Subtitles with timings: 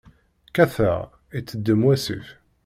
[0.49, 0.99] Kkateɣ,
[1.37, 2.27] iteddem wasif.